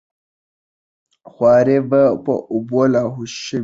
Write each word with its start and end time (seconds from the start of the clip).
خواري 1.31 1.77
یې 1.81 1.85
په 2.25 2.33
اوبو 2.53 2.79
لاهو 2.93 3.21
شوې 3.41 3.57
وه. 3.57 3.59